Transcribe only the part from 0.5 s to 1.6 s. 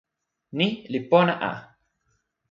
ni li pona a.